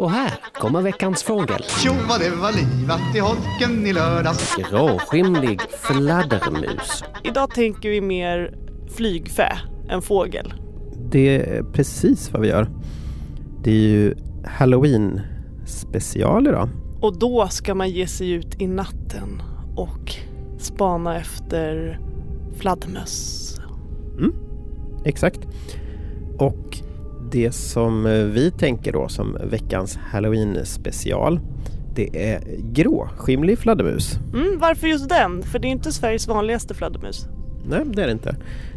[0.00, 1.62] Och här kommer veckans fågel.
[1.62, 4.56] Tjo vad det var livat i holken i lördags.
[4.56, 7.04] Gråskimlig fladdermus.
[7.24, 8.54] Idag tänker vi mer
[8.96, 9.58] flygfä
[9.88, 10.54] än fågel.
[11.10, 12.68] Det är precis vad vi gör.
[13.62, 15.20] Det är ju Halloween
[15.66, 16.68] special idag.
[17.00, 19.42] Och då ska man ge sig ut i natten
[19.76, 20.14] och
[20.58, 22.00] spana efter
[22.56, 23.60] fladdermöss.
[25.04, 25.40] Exakt.
[26.38, 26.80] Och
[27.32, 28.04] det som
[28.34, 31.40] vi tänker då som veckans Halloween special
[31.94, 32.40] det är
[32.72, 34.18] gråskimlig fladdermus.
[34.34, 35.42] Mm, varför just den?
[35.42, 37.26] För det är inte Sveriges vanligaste fladdermus.
[37.68, 38.36] Nej, det är det inte.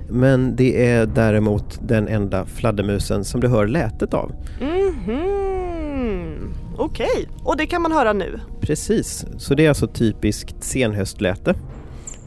[0.09, 4.31] Men det är däremot den enda fladdermusen som du hör lätet av.
[4.61, 6.53] Mhm.
[6.77, 8.39] Okej, och det kan man höra nu.
[8.61, 11.55] Precis, så det är alltså typiskt senhöstläte.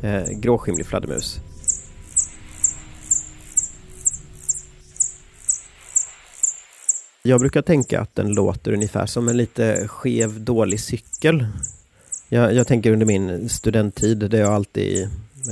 [0.02, 1.40] Eh, gråskimlig fladdermus.
[7.26, 11.46] Jag brukar tänka att den låter ungefär som en lite skev, dålig cykel.
[12.28, 15.02] Jag, jag tänker under min studenttid, där jag alltid,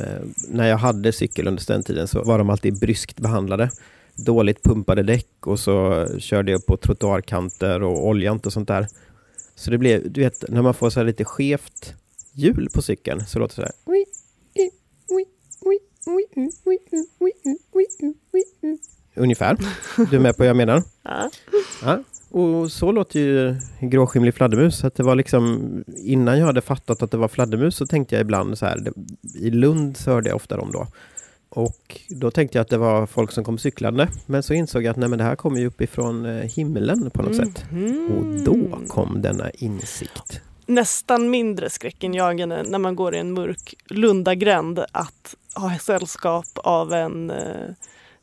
[0.01, 3.71] eh, när jag hade cykel under studenttiden så var de alltid bryskt behandlade.
[4.15, 8.87] Dåligt pumpade däck och så körde jag på trottoarkanter och oljant och sånt där.
[9.55, 11.95] Så det blev, du vet, när man får så här lite skevt
[12.33, 13.73] hjul på cykeln så låter det så här.
[19.17, 19.57] Ungefär.
[20.11, 20.83] Du är med på vad jag menar?
[21.03, 21.31] Ja.
[21.85, 21.99] Ja.
[22.31, 24.85] Och så låter ju gråskimlig fladdermus.
[24.85, 28.21] Att det var liksom, innan jag hade fattat att det var fladdermus så tänkte jag
[28.21, 28.79] ibland så här.
[28.79, 28.93] Det,
[29.39, 30.87] I Lund så hörde jag ofta dem då.
[31.49, 34.09] Och då tänkte jag att det var folk som kom cyklande.
[34.27, 37.23] Men så insåg jag att nej, men det här kommer ju uppifrån eh, himlen på
[37.23, 37.65] något sätt.
[38.11, 40.41] Och då kom denna insikt.
[40.67, 47.31] Nästan mindre skräckinjagande när man går i en mörk Lundagränd att ha sällskap av en
[47.31, 47.71] eh,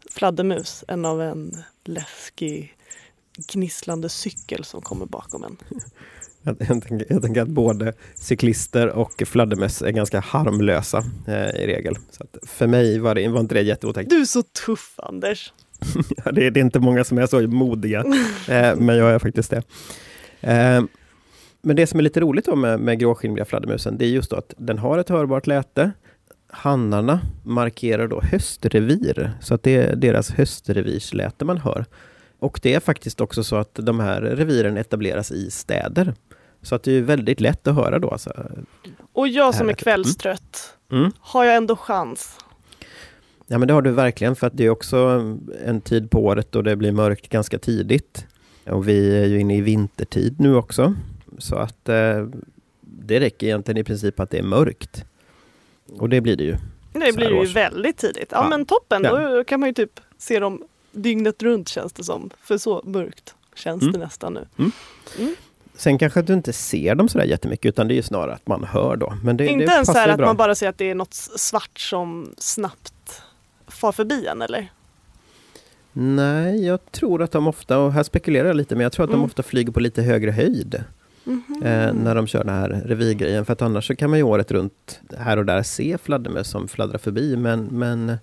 [0.10, 2.76] fladdermus än av en läskig
[3.38, 5.58] gnisslande cykel som kommer bakom en.
[6.44, 11.68] Jag, jag, tänker, jag tänker att både cyklister och fladdermöss är ganska harmlösa eh, i
[11.68, 11.96] regel.
[12.12, 14.10] Så för mig var, det, var inte det jätteotäckt.
[14.10, 15.54] Du är så tuff Anders!
[16.26, 18.00] Ja, det, det är inte många som är så modiga,
[18.50, 19.64] eh, men jag är faktiskt det.
[20.42, 20.84] Eh,
[21.62, 24.54] men det som är lite roligt då med, med gråskimliga fladdermusen, det är just att
[24.58, 25.92] den har ett hörbart läte.
[26.48, 31.86] Hannarna markerar då höstrevir, så att det är deras höstrevirsläte man hör.
[32.42, 36.14] Och det är faktiskt också så att de här reviren etableras i städer.
[36.62, 38.10] Så att det är väldigt lätt att höra då.
[38.10, 38.34] Alltså.
[39.14, 39.84] Och jag som är Härligt.
[39.84, 41.12] kvällstrött, Mm.
[41.20, 42.38] har jag ändå chans?
[43.48, 44.98] Ja men det har du verkligen för att det är också
[45.66, 48.26] en tid på året då det blir mörkt ganska tidigt.
[48.66, 50.94] Och vi är ju inne i vintertid nu också.
[51.38, 52.28] Så att eh,
[52.82, 55.06] det räcker egentligen i princip att det är mörkt.
[56.00, 56.56] Och det blir det ju.
[56.94, 58.28] Det blir ju väldigt tidigt.
[58.32, 58.50] Ja, Ja.
[58.50, 59.30] men toppen, Ja.
[59.30, 62.30] då kan man ju typ se dem dygnet runt känns det som.
[62.42, 63.94] För så mörkt känns Mm.
[63.94, 64.72] det nästan nu.
[65.76, 68.48] Sen kanske att du inte ser dem sådär jättemycket utan det är ju snarare att
[68.48, 69.14] man hör då.
[69.24, 71.14] Men det, Inte det ens så här att man bara ser att det är något
[71.14, 73.22] svart som snabbt
[73.68, 74.72] far förbi en eller?
[75.94, 79.10] Nej, jag tror att de ofta, och här spekulerar jag lite, men jag tror att
[79.10, 79.20] Mm.
[79.22, 80.84] de ofta flyger på lite högre höjd.
[81.24, 81.44] Mhm.
[81.64, 83.46] eh, när de kör den här revirgrejen.
[83.46, 86.68] För att annars så kan man ju året runt här och där se fladdermöss som
[86.68, 87.36] fladdrar förbi.
[87.38, 88.18] Men, men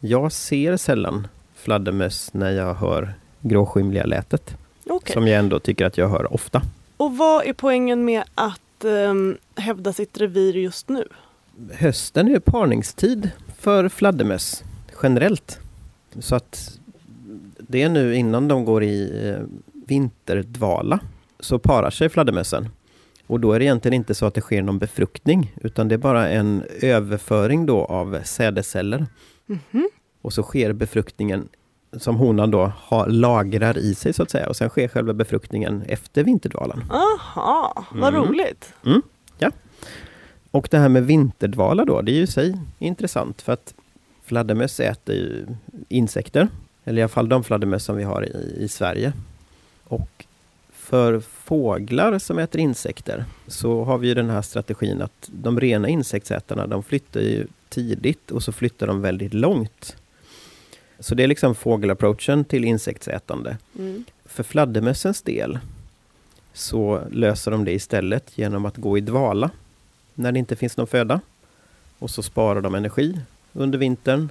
[0.00, 1.26] jag ser sällan
[1.62, 4.56] fladdermöss när jag hör gråskimliga lätet.
[4.86, 5.12] Okej.
[5.12, 6.62] Som jag ändå tycker att jag hör ofta.
[6.96, 11.08] Och vad är poängen med att ehm, hävda sitt revir just nu?
[11.72, 14.64] Hösten är parningstid för fladdermöss
[15.02, 15.58] generellt.
[16.20, 16.78] Så att
[17.58, 19.42] det är nu innan de går i eh,
[19.86, 21.00] vinterdvala
[21.40, 22.68] så parar sig fladdermössen.
[23.26, 25.98] Och då är det egentligen inte så att det sker någon befruktning utan det är
[25.98, 29.06] bara en överföring då av sädesceller.
[29.46, 29.88] Mhm.
[30.22, 31.48] Och så sker befruktningen
[31.96, 35.82] som honan då har, lagrar i sig så att säga och sen sker själva befruktningen
[35.88, 36.84] efter vinterdvalan.
[36.90, 38.26] Aha, vad Mm.
[38.28, 38.74] roligt.
[40.50, 43.74] Och det här med vinterdvala då, det är ju i sig intressant för att
[44.24, 45.46] fladdermöss äter ju
[45.88, 46.48] insekter.
[46.84, 49.12] Eller i alla fall de fladdermöss som vi har i, i Sverige.
[49.84, 50.24] Och
[50.72, 55.88] för fåglar som äter insekter så har vi ju den här strategin att de rena
[55.88, 59.96] insektsätarna de flyttar ju tidigt och så flyttar de väldigt långt.
[61.02, 63.56] Så det är liksom fågelapproachen till insektsätande.
[63.78, 64.04] Mm.
[64.24, 65.58] För fladdermössens del
[66.52, 69.50] så löser de det istället genom att gå i dvala
[70.14, 71.20] när det inte finns någon föda.
[71.98, 73.18] Och så sparar de energi
[73.52, 74.28] under vintern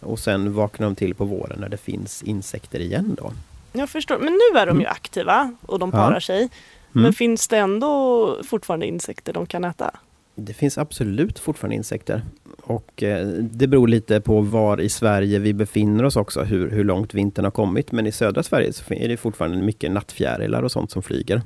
[0.00, 3.32] och sen vaknar de till på våren när det finns insekter igen då.
[3.72, 4.18] Jag förstår.
[4.18, 4.92] Men nu är de ju Mm.
[4.92, 5.98] aktiva och de Ja.
[5.98, 6.38] parar sig.
[6.38, 6.50] Mm.
[6.92, 9.90] Men finns det ändå fortfarande insekter de kan äta?
[10.34, 12.22] Det finns absolut fortfarande insekter.
[12.70, 16.84] Och eh, det beror lite på var i Sverige vi befinner oss också, hur, hur
[16.84, 17.92] långt vintern har kommit.
[17.92, 21.42] Men i södra Sverige så är det fortfarande mycket nattfjärilar och sånt som flyger.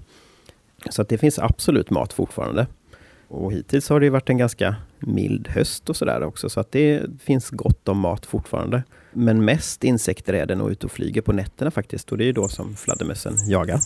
[0.91, 2.67] Så att det finns absolut mat fortfarande.
[3.29, 7.03] Och hittills har det varit en ganska mild höst och sådär också, så att det
[7.23, 8.82] finns gott om mat fortfarande.
[9.12, 12.32] Men mest insekter är det nog ute och flyger på nätterna faktiskt, och det är
[12.32, 13.79] då som fladdermössen jagar.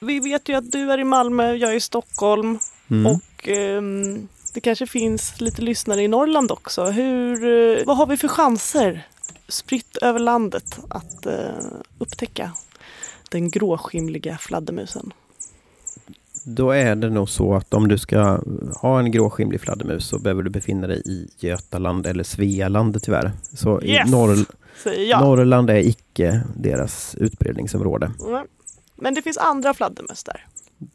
[0.00, 2.58] Vi vet ju att du är i Malmö, jag är i Stockholm
[2.90, 3.06] Mm.
[3.06, 6.84] och ehm, det kanske finns lite lyssnare i Norrland också.
[6.84, 9.06] Hur, eh, vad har vi för chanser
[9.48, 11.34] spritt över landet att eh,
[11.98, 12.50] upptäcka
[13.30, 15.12] den gråskimliga fladdermusen?
[16.44, 18.40] Då är det nog så att om du ska
[18.80, 23.32] ha en gråskimlig fladdermus så behöver du befinna dig i Götaland eller Svealand tyvärr.
[23.52, 24.08] Så Yes!
[24.08, 24.46] i Norr.
[25.20, 28.10] Norrland är icke deras utbredningsområde.
[28.26, 28.46] Mm.
[28.96, 30.46] Men det finns andra fladdermöss där.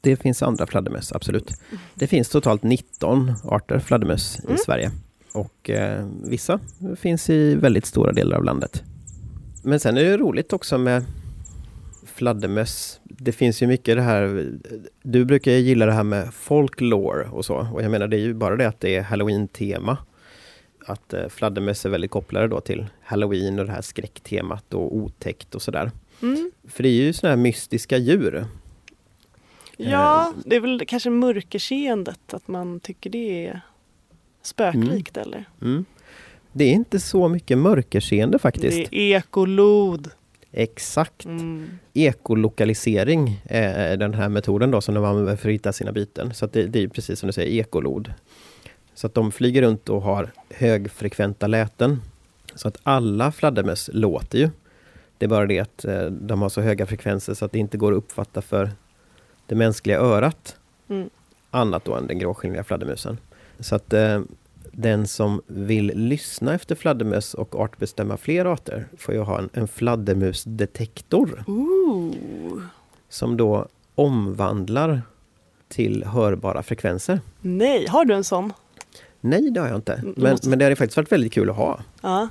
[0.01, 1.51] Det finns andra fladdermöss, absolut.
[1.95, 4.55] Det finns totalt 19 arter fladdermöss Mm.
[4.55, 4.91] i Sverige.
[5.33, 6.59] Och eh, vissa
[6.95, 8.83] finns i väldigt stora delar av landet.
[9.63, 11.05] Men sen är det roligt också med
[12.05, 12.99] fladdermöss.
[13.03, 14.51] Det finns ju mycket det här,
[15.03, 17.67] du brukar ju gilla det här med folklore och så.
[17.73, 19.97] Och jag menar det är ju bara det att det är halloween-tema.
[20.85, 25.55] Att eh, fladdermöss är väldigt kopplade då till halloween och det här skräcktemat och otäckt
[25.55, 25.91] och sådär.
[26.21, 26.51] Mm.
[26.67, 28.45] För det är ju sådana här mystiska djur.
[29.77, 33.61] Ja, det är väl kanske mörkerseendet, att man tycker det är
[34.41, 35.45] spöklikt eller?
[35.61, 35.85] Mm.
[36.53, 38.91] Det är inte så mycket mörkerseende faktiskt.
[38.91, 40.09] Det är ekolod.
[40.51, 41.25] Exakt.
[41.25, 41.69] Mm.
[41.93, 46.33] Ekolokalisering är den här metoden då som de använder för att hitta sina byten.
[46.33, 48.13] Så det, det är precis som du säger, ekolod.
[48.93, 52.01] Så att de flyger runt och har högfrekventa läten.
[52.55, 54.49] Så att alla fladdermöss låter ju.
[55.21, 57.77] Det är bara det att eh, de har så höga frekvenser så att det inte
[57.77, 58.69] går att uppfatta för
[59.45, 60.55] det mänskliga örat.
[60.89, 61.09] Mm.
[61.51, 63.17] Annat då än den gråskimliga fladdermusen.
[63.59, 64.21] Så att eh,
[64.71, 69.67] den som vill lyssna efter fladdermöss och artbestämma fler arter får ju ha en, en
[69.67, 72.61] fladdermusdetektor Ooh.
[73.09, 75.01] som då omvandlar
[75.67, 77.19] till hörbara frekvenser.
[77.41, 78.53] Nej, har du en sån?
[79.19, 79.93] Nej, det har jag inte.
[79.93, 81.79] Mm, Men, måste- men det hade faktiskt varit väldigt kul att ha.
[82.01, 82.29] Ja.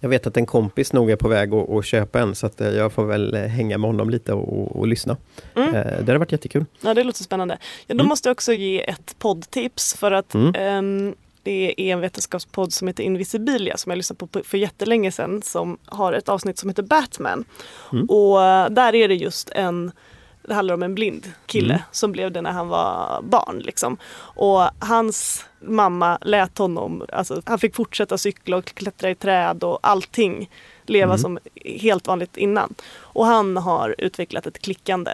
[0.00, 2.60] Jag vet att en kompis nog är på väg att, att köpa en så att
[2.60, 5.16] eh, jag får väl eh, hänga med honom lite och, och lyssna.
[5.54, 5.74] Mm.
[5.74, 6.64] Eh, Det hade varit jättekul.
[6.82, 7.58] ja, det låter spännande.
[7.86, 8.06] Ja, då Mm.
[8.08, 10.54] måste jag också ge ett poddtips för att Mm.
[10.54, 15.42] ehm, det är en vetenskapspodd som heter Invisibilia som jag lyssnade på för jättelänge sedan
[15.42, 17.44] som har ett avsnitt som heter Batman.
[17.92, 18.04] Mm.
[18.06, 18.38] Och
[18.72, 19.92] där är det just en
[20.42, 21.82] det handlar om en blind kille Mm.
[21.92, 23.58] som blev det när han var barn.
[23.58, 23.96] Liksom.
[24.16, 29.78] Och hans mamma lät honom, alltså, han fick fortsätta cykla och klättra i träd och
[29.82, 30.50] allting
[30.86, 31.18] leva Mm.
[31.18, 32.74] som helt vanligt innan.
[32.98, 35.10] Och han har utvecklat ett klickande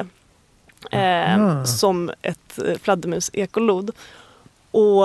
[0.91, 1.65] eh, Aha.
[1.67, 3.91] som ett eh, fladdermus-ekolod.
[4.71, 5.05] Och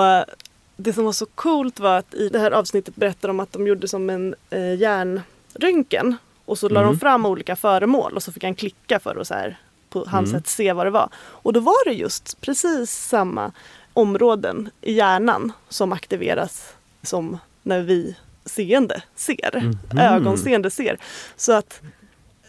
[0.75, 3.67] det som var så coolt var att i det här avsnittet berättar de att de
[3.67, 6.93] gjorde som en eh, hjärnröntgen och så la Mm.
[6.93, 9.57] de fram olika föremål och så fick han klicka för att så här,
[9.91, 10.41] på hans Mm.
[10.41, 11.09] sätt se vad det var.
[11.15, 13.51] Och då var det just precis samma
[13.93, 16.73] områden i hjärnan som aktiveras
[17.03, 18.15] som när vi
[18.45, 19.61] seende ser.
[19.91, 19.99] Mhm.
[19.99, 20.97] Ögonseende ser.
[21.35, 21.81] Så att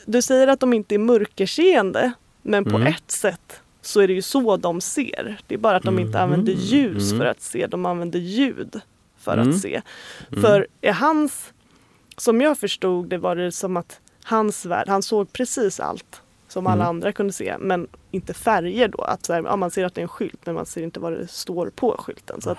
[0.06, 2.12] du säger att de inte är mörkerseende
[2.43, 2.87] men på Mm.
[2.87, 5.41] ett sätt så är det ju så de ser.
[5.47, 6.23] Det är bara att de inte Mhm.
[6.25, 7.19] använder ljus Mm.
[7.21, 8.81] för att se, de använder ljud
[9.19, 9.49] för Mm.
[9.50, 9.83] att se.
[10.31, 10.43] Mm.
[10.43, 11.53] För är hans,
[12.17, 16.21] som jag förstod det var det som att hans värld, han såg precis allt
[16.52, 16.88] som alla Mm.
[16.96, 19.03] andra kunde se men inte färger då.
[19.03, 21.00] Att så här, ja, man ser att det är en skylt men man ser inte
[21.00, 22.41] vad det står på skylten.
[22.41, 22.56] Så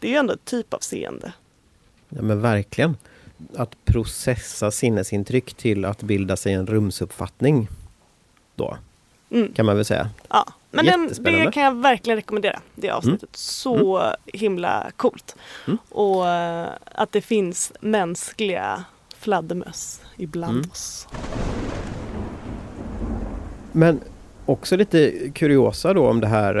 [0.00, 1.32] det är ju ändå ett typ av seende.
[2.08, 2.96] Ja men verkligen.
[3.56, 7.68] Att processa sinnesintryck till att bilda sig en rumsuppfattning.
[8.54, 8.76] Då,
[9.30, 9.52] Mm.
[9.52, 10.10] kan man väl säga.
[10.28, 12.60] Ja, men den, det kan jag verkligen rekommendera.
[12.74, 13.28] Det avsnittet.
[13.36, 15.36] Så himla coolt.
[15.66, 15.78] Mm.
[15.88, 18.84] Och eh, att det finns mänskliga
[19.16, 20.70] fladdermöss ibland Mm.
[20.70, 21.08] oss.
[23.80, 24.00] Men
[24.46, 26.56] också lite kuriosa då om det här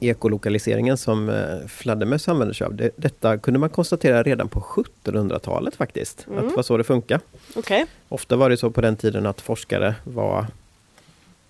[0.00, 2.74] eh, ekolokaliseringen som eh, fladdermöss använder sig av.
[2.74, 6.26] Det, detta kunde man konstatera redan på 1700-talet faktiskt.
[6.26, 6.38] Mm.
[6.38, 7.20] Att det var så det funkar.
[7.56, 7.86] Okej.
[8.08, 10.46] Ofta var det så på den tiden att forskare var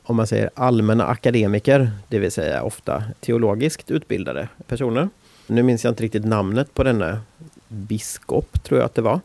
[0.03, 5.09] om man säger allmänna akademiker, det vill säga ofta teologiskt utbildade personer.
[5.47, 7.21] Nu minns jag inte riktigt namnet på denna
[7.69, 9.21] biskop, tror jag att det var.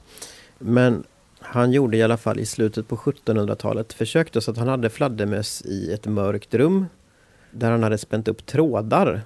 [0.59, 1.03] Men
[1.49, 4.89] han gjorde i alla fall i slutet på 1700-talet försök då så att han hade
[4.89, 6.85] fladdermöss i ett mörkt rum
[7.51, 9.21] där han hade spänt upp trådar.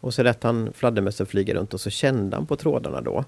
[0.00, 3.24] Och så lät han fladdermössen flyga runt och så kände han på trådarna då.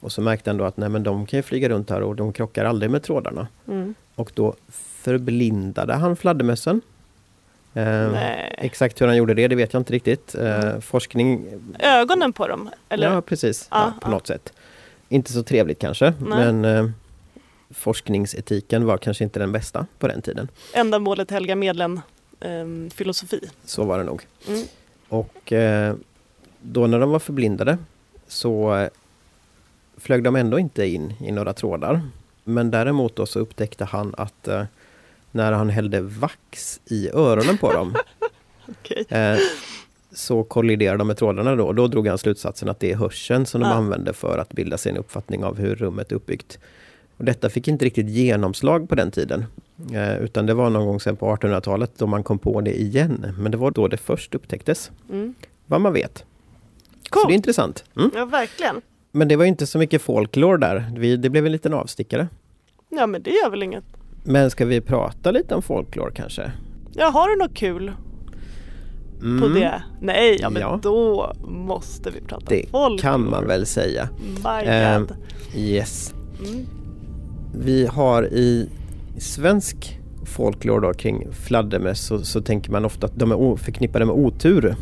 [0.00, 2.16] Och så märkte han då att nej men de kan ju flyga runt här och
[2.16, 3.46] de krockar aldrig med trådarna.
[3.68, 3.94] Mm.
[4.14, 4.54] Och då
[5.02, 6.80] förblindade han fladdermössen
[7.74, 10.34] Eh, exakt hur han gjorde det, det vet jag inte riktigt.
[10.34, 11.46] Eh, forskning,
[11.78, 12.70] Ögonen på dem?
[12.88, 13.12] Eller?
[13.12, 14.10] ja precis, Ja, ja, på ja.
[14.10, 14.52] något sätt.
[15.08, 16.52] Inte så trevligt kanske, Nej.
[16.52, 16.90] men eh,
[17.74, 20.48] forskningsetiken var kanske inte den bästa på den tiden.
[20.74, 22.00] Ändamålet helga medlen
[22.40, 23.40] ehm, filosofi.
[23.64, 24.22] Så var det nog.
[24.48, 24.62] Mm.
[25.08, 25.94] Och eh,
[26.60, 27.78] då när de var förblindade
[28.28, 28.88] så eh,
[29.96, 32.00] flög de ändå inte in i några trådar.
[32.44, 34.64] Men däremot då så upptäckte han att eh,
[35.30, 37.96] när han hällde vax i öronen på dem
[38.68, 39.04] Okej.
[39.08, 39.38] eh,
[40.14, 41.72] så kolliderade de med trådarna då.
[41.72, 43.74] Då drog han slutsatsen att det är hörseln som de Ja.
[43.74, 46.58] använde för att bilda sig en uppfattning av hur rummet är uppbyggt.
[47.22, 49.44] Och detta fick inte riktigt genomslag på den tiden.
[49.92, 53.26] Eh, utan det var någon gång sen på 1800-talet då man kom på det igen.
[53.38, 54.90] Men det var då det först upptäcktes.
[55.10, 55.34] Mm.
[55.66, 56.24] Vad man vet.
[57.12, 57.84] Så det är intressant.
[57.96, 58.10] Mm.
[58.14, 58.80] Ja, verkligen.
[59.12, 60.92] Men det var inte så mycket folklore där.
[60.96, 62.28] Vi, det blev en liten avstickare.
[62.88, 63.84] Ja, men det gör väl inget.
[64.24, 66.52] Men ska vi prata lite om folklore kanske?
[66.94, 67.92] Ja, har du något kul
[69.20, 69.82] på Mm, det?
[70.00, 70.80] Nej, ja men Ja.
[70.82, 72.98] då måste vi prata Det folklore.
[73.02, 74.08] kan man väl säga.
[74.44, 75.16] My God.
[75.56, 76.14] Yes.
[76.48, 76.66] Mm.
[77.54, 78.68] Vi har i
[79.18, 84.14] svensk folklore då kring fladdermöss så, så tänker man ofta att de är förknippade med
[84.14, 84.76] otur.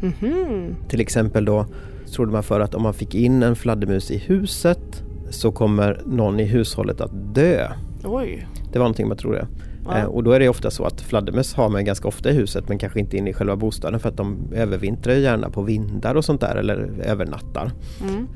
[0.00, 0.76] Mhm.
[0.88, 1.66] Till exempel då
[2.14, 6.40] trodde man för att om man fick in en fladdermus i huset så kommer någon
[6.40, 7.68] i hushållet att dö.
[8.04, 8.46] Oj.
[8.72, 9.46] Det var någonting man trodde.
[9.84, 9.98] Ja.
[9.98, 12.68] Eh, och då är det ofta så att fladdermöss har man ganska ofta i huset
[12.68, 16.24] men kanske inte inne i själva bostaden för att de övervintrar gärna på vindar och
[16.24, 17.70] sånt där eller övernattar.
[18.02, 18.28] Mm.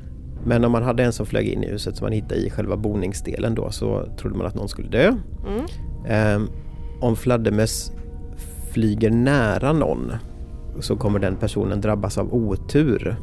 [0.45, 2.77] Men om man hade en som flög in i huset som man hittade i själva
[2.77, 5.13] boningsdelen då så trodde man att någon skulle dö.
[5.47, 5.65] Mm.
[6.05, 6.49] Eh,
[7.01, 7.91] om fladdermöss
[8.71, 10.11] flyger nära någon
[10.79, 13.15] så kommer den personen drabbas av otur.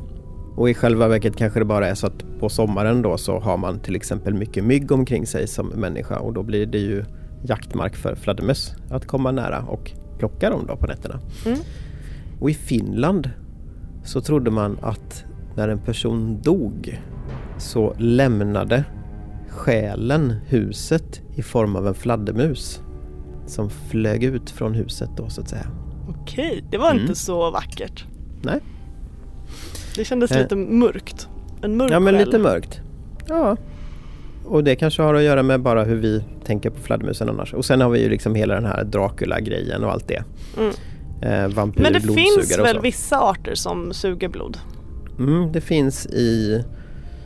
[0.56, 3.56] Och i själva verket kanske det bara är så att på sommaren då så har
[3.56, 7.04] man till exempel mycket mygg omkring sig som människa och då blir det ju
[7.44, 11.21] jaktmark för fladdermöss att komma nära och plocka dem då på nätterna.
[11.47, 11.59] Mm.
[12.40, 13.30] Och i Finland
[14.04, 17.00] så trodde man att när en person dog
[17.58, 18.84] så lämnade
[19.49, 22.80] själen huset i form av en fladdermus
[23.46, 25.66] som flög ut från huset då så att säga.
[26.08, 27.02] Okej, det var Mm.
[27.02, 28.04] inte så vackert.
[28.42, 28.61] Nej.
[29.96, 30.38] Det kändes Eh.
[30.42, 31.28] lite mörkt.
[31.62, 32.25] En mörk Ja men själ.
[32.26, 32.80] lite mörkt.
[33.28, 33.56] Ja.
[34.44, 37.54] Och det kanske har att göra med bara hur vi tänker på fladdermusen annars.
[37.54, 40.23] Och sen har vi ju liksom hela den här Dracula-grejen och allt det.
[40.58, 40.73] Mm.
[41.23, 44.58] Eh, vampyr, Men det finns väl vissa arter som suger blod?
[45.18, 46.62] Mm, det finns i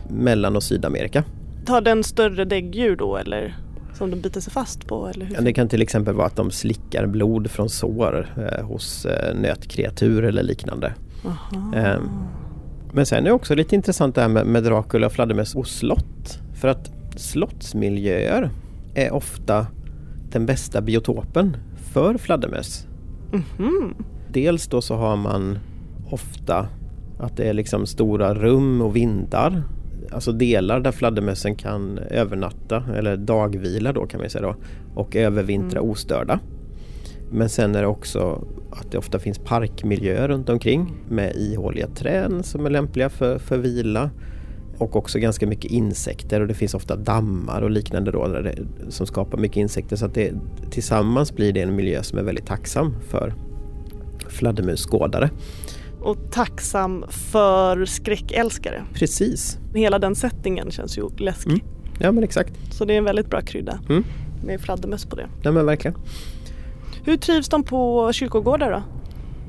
[0.09, 1.25] Mellan och Sydamerika.
[1.66, 3.57] Tar den större däggdjur då eller
[3.95, 5.09] som de biter sig fast på?
[5.09, 5.35] Eller hur?
[5.35, 9.35] Ja, det kan till exempel vara att de slickar blod från sår eh, hos eh,
[9.37, 10.95] nötkreatur eller liknande.
[11.75, 12.09] Ehm,
[12.92, 16.40] Men sen är det också lite intressant det här med, med Dracula, fladdermöss och slott.
[16.54, 18.50] För att slottsmiljöer
[18.95, 19.66] är ofta
[20.30, 21.57] den bästa biotopen
[21.92, 22.87] för fladdermöss.
[23.33, 23.95] Mhm.
[24.33, 25.59] Dels då så har man
[26.11, 26.66] ofta
[27.18, 29.62] att det är liksom stora rum och vindar.
[30.12, 34.56] Alltså delar där fladdermössen kan övernatta eller dagvila då kan man säga då.
[34.94, 35.90] Och övervintra Mm.
[35.90, 36.40] ostörda.
[37.30, 42.44] Men sen är det också att det ofta finns parkmiljöer runt omkring med ihåliga träd
[42.44, 44.10] som är lämpliga för, för vila.
[44.78, 48.56] Och också ganska mycket insekter och det finns ofta dammar och liknande då där det,
[48.92, 49.96] som skapar mycket insekter.
[49.96, 50.32] Så att det,
[50.70, 53.34] tillsammans blir det en miljö som är väldigt tacksam för
[54.28, 55.30] fladdermusskådare.
[56.00, 58.83] Och tacksam för skräckälskare.
[58.95, 61.50] Precis, Hela den settingen känns ju läskig.
[61.50, 61.64] Mm.
[62.00, 62.52] ja men exakt.
[62.75, 64.05] Så det är en väldigt bra krydda Mm.
[64.45, 65.26] med fladdermöss på det.
[65.43, 65.97] Ja men verkligen.
[67.05, 68.83] Hur trivs de på kyrkogårdar då?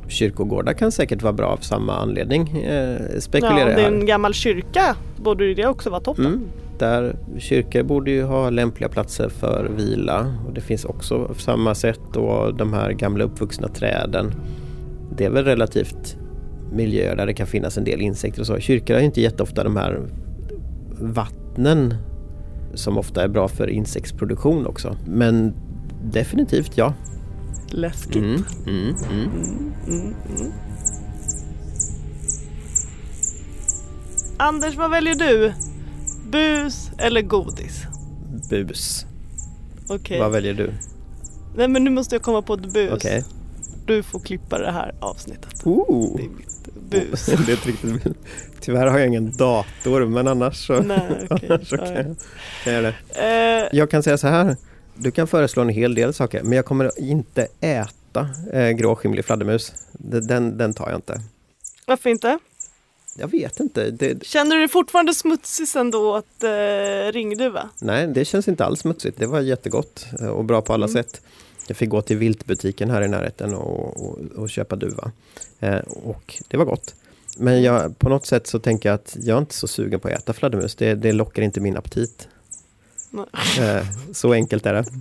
[0.09, 2.57] Kyrkogårdar kan säkert vara bra av samma anledning.
[2.61, 2.73] Eh,
[3.13, 6.25] Ja, spekulerar om jag det är en gammal kyrka borde ju det också vara toppen.
[6.25, 6.41] Mm,
[6.79, 11.75] där kyrkor borde ju ha lämpliga platser för vila och det finns också på samma
[11.75, 14.31] sätt då de här gamla uppvuxna träden.
[15.17, 16.17] Det är väl relativt
[16.71, 18.59] miljöer där det kan finnas en del insekter och så.
[18.59, 20.07] Kyrkor har ju inte jätteofta de här
[20.99, 21.95] vattnen
[22.73, 24.97] som ofta är bra för insektsproduktion också.
[25.07, 25.53] Men
[26.03, 26.93] definitivt ja.
[27.69, 28.15] Läskigt.
[28.15, 29.29] Mm, mm, mm.
[29.87, 30.51] Mm, mm.
[34.37, 35.53] Anders, vad väljer du?
[36.31, 37.83] Bus eller godis?
[38.49, 39.05] Bus.
[39.89, 40.19] Okej.
[40.19, 40.71] Vad väljer du?
[41.55, 42.91] Nej men nu måste jag komma på ett bus.
[42.93, 43.23] Okej.
[43.85, 45.65] Du får klippa det här avsnittet.
[45.65, 46.19] Ooh.
[46.89, 47.25] Bus.
[47.25, 48.03] det är ett riktigt
[48.59, 51.49] Tyvärr har jag ingen dator men annars så, Nej, okej.
[51.51, 52.15] annars så kan, jag,
[52.63, 52.93] kan jag det.
[53.71, 54.55] Eh, Jag kan säga så här.
[54.95, 59.73] Du kan föreslå en hel del saker men jag kommer inte äta eh, gråskimlig fladdermus.
[59.91, 61.21] Den- Den, tar jag inte.
[61.85, 62.39] varför inte?
[63.17, 63.91] Jag vet inte.
[63.91, 67.69] Det, Känner du dig fortfarande smutsig sen då åt eh, ringduva?
[67.81, 69.19] nej, det känns inte alls smutsigt.
[69.19, 71.03] Det var jättegott och bra på alla Mm.
[71.03, 71.21] sätt.
[71.69, 75.11] Jag fick gå till viltbutiken här i närheten och, och, och köpa duva.
[75.59, 76.95] Eh, och det var gott.
[77.37, 80.07] Men jag, på något sätt så tänker jag att jag är inte så sugen på
[80.07, 80.75] att äta fladdermus.
[80.75, 82.27] Det, det lockar inte min aptit.
[83.59, 84.85] Eh, så enkelt är det.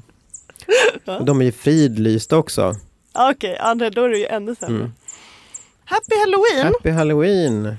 [1.04, 1.20] Ja.
[1.20, 2.74] De är ju fridlysta också.
[3.12, 4.76] Okej, ja, det- då är det ju ännu sämre.
[4.80, 4.92] Mm.
[5.84, 6.72] Happy Halloween!
[6.74, 7.76] Happy Halloween!